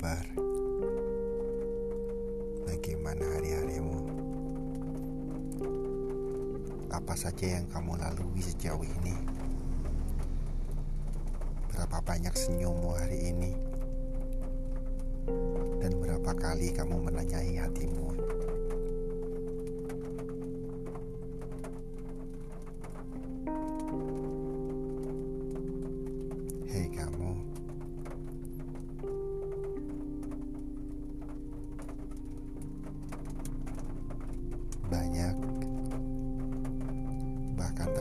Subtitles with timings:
[0.00, 0.24] kabar?
[2.64, 4.00] Bagaimana hari-harimu?
[6.88, 9.12] Apa saja yang kamu lalui sejauh ini?
[11.68, 13.52] Berapa banyak senyummu hari ini?
[15.84, 18.29] Dan berapa kali kamu menanyai hatimu?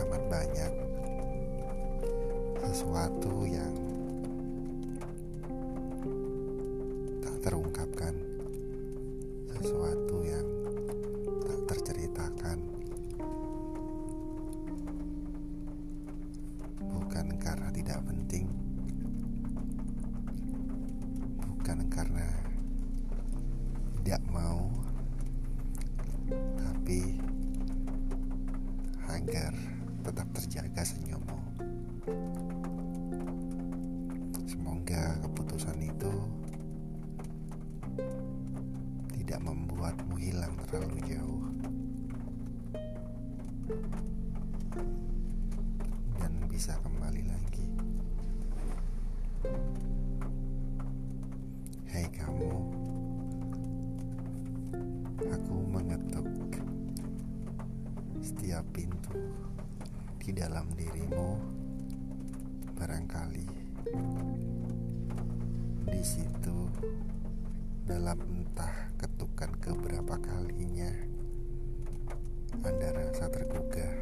[0.00, 0.72] Teramat banyak
[2.64, 3.76] Sesuatu yang
[7.20, 8.16] Tak terungkapkan
[9.60, 10.46] Sesuatu yang
[11.44, 12.64] Tak terceritakan.
[16.80, 18.48] Bukan karena tidak penting
[21.44, 22.24] Bukan karena
[24.00, 24.64] Tidak mau
[26.56, 27.20] Tapi
[29.12, 31.38] Agar tetap terjaga senyummu.
[34.48, 36.12] Semoga keputusan itu
[39.14, 41.44] Tidak membuatmu hilang terlalu jauh.
[46.18, 47.66] Dan bisa kembali lagi.
[51.94, 52.50] Hei kamu
[55.30, 56.26] Aku mengetuk
[58.18, 59.14] Setiap pintu
[60.30, 61.30] Di dalam dirimu
[62.78, 63.50] Barangkali
[65.90, 66.70] Di situ
[67.82, 70.86] Dalam entah ketukan keberapa kalinya
[72.62, 73.94] Ada rasa tergugah.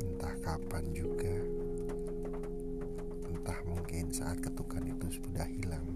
[0.00, 1.36] Entah kapan juga
[3.28, 5.93] Entah mungkin saat ketukan itu sudah hilang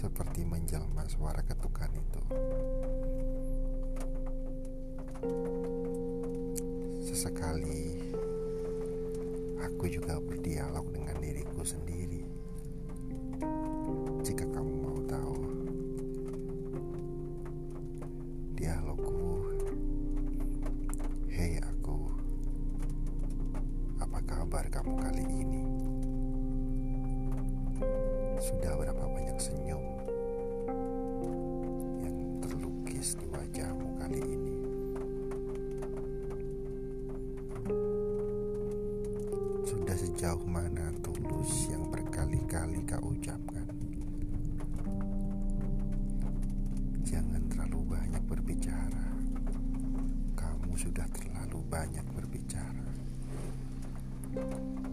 [0.00, 2.22] Seperti menjelma suara ketukan itu
[7.04, 8.00] Sesekali
[9.60, 12.24] Aku juga berdialog dengan diriku sendiri
[14.24, 15.36] Jika kamu mau tahu
[18.56, 19.52] Dialogku
[21.28, 22.08] Hei aku
[24.00, 25.59] Apa kabar kamu kali ini?
[28.50, 29.84] Sudah berapa banyak senyum
[32.02, 34.54] Yang terlukis di wajahmu kali ini?
[39.62, 43.70] Sudah sejauh mana tulus yang berkali-kali kau ucapkan?
[47.06, 49.06] Jangan terlalu banyak berbicara.
[50.34, 52.90] Kamu sudah terlalu banyak berbicara.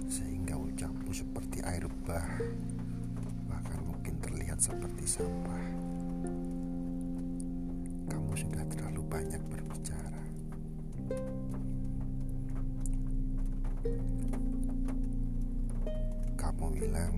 [0.05, 2.37] Sehingga ucapmu seperti air bah
[4.57, 5.65] terlihat seperti sampah
[8.09, 10.21] Kamu sudah terlalu banyak berbicara
[16.33, 17.15] Kamu bilang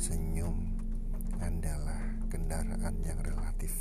[0.00, 0.56] senyum
[1.40, 2.00] adalah
[2.32, 3.72] kendaraan yang relatif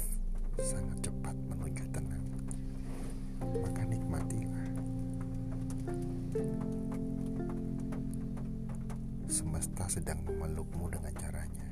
[0.60, 2.24] sangat cepat menuju tenang.
[3.40, 4.68] Maka nikmatilah.
[9.32, 11.69] Semesta sedang memelukmu dengan caranya.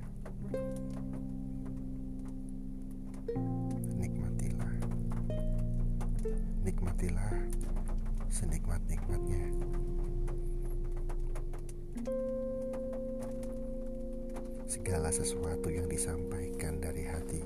[3.98, 4.76] Nikmatilah.
[6.64, 7.32] Nikmatilah
[8.32, 9.44] senikmat-nikmatnya.
[14.68, 17.40] segala sesuatu yang disampaikan dari hati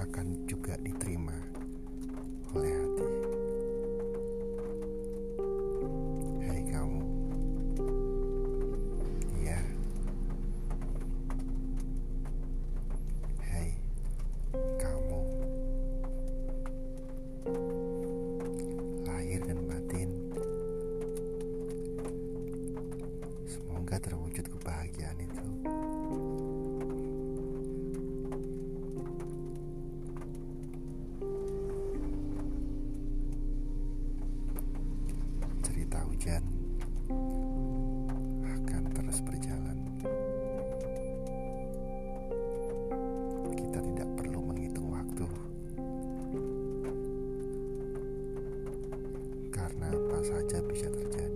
[0.00, 1.36] akan juga diterima
[2.56, 3.17] oleh hati.
[24.38, 25.46] Terwujud kebahagiaan itu.
[35.66, 36.42] Cerita hujan
[38.46, 39.78] akan terus berjalan.
[43.58, 45.26] Kita tidak perlu menghitung waktu.
[49.50, 51.27] Karena apa saja bisa terjadi.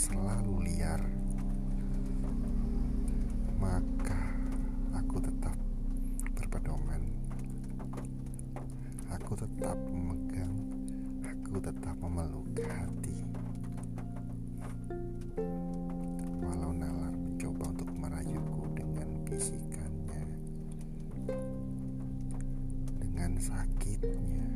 [0.00, 1.04] Selalu liar
[3.60, 4.32] maka
[4.96, 5.52] aku tetap
[6.32, 7.04] berpedoman.
[9.12, 10.56] Aku tetap memegang,
[11.20, 13.20] aku tetap memeluk hati.
[16.48, 20.24] Walau nalar mencoba untuk merayuku dengan bisikannya,
[23.04, 24.48] dengan sakitnya,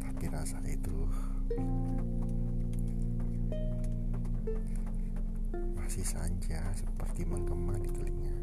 [0.00, 0.96] Tapi rasa itu
[5.76, 8.36] masih saja seperti menggema di telinga.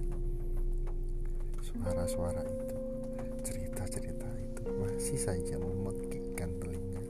[1.63, 2.77] Suara-suara itu,
[3.41, 7.03] cerita-cerita itu masih saja memekikkan telinga.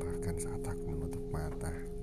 [0.00, 1.95] Bahkan saat aku menutup mata.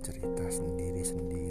[0.00, 1.49] Cerita sendiri-sendiri.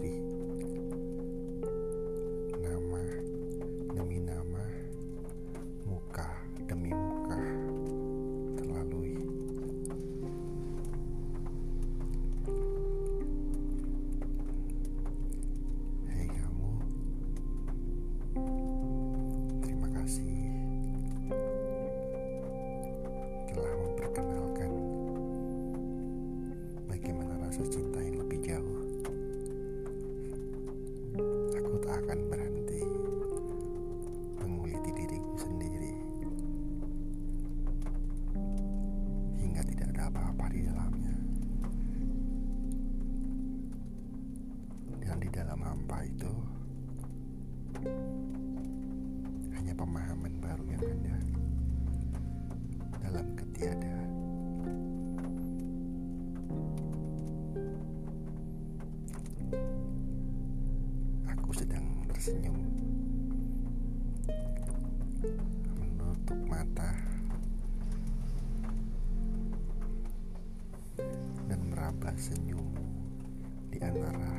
[32.09, 32.81] Akan berhenti
[34.41, 35.94] menguliti diriku sendiri
[39.38, 41.13] hingga tidak ada apa-apa di dalamnya.
[45.06, 46.33] Dan di dalam hampa itu
[49.53, 51.17] hanya pemahaman baru yang ada
[53.05, 54.08] dalam ketiadaan.
[62.29, 62.61] Tersenyum
[65.81, 66.93] menutup mata.
[71.49, 72.69] Dan meraba senyum
[73.73, 74.29] di antara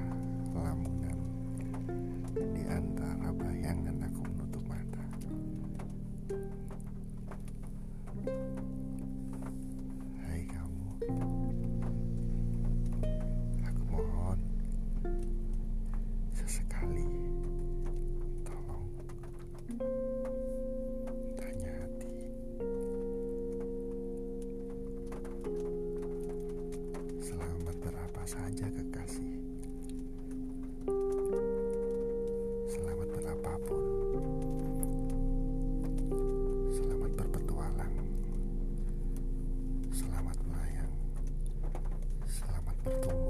[0.54, 1.18] lamunan
[2.54, 4.06] di antara bayangan
[43.00, 43.29] と思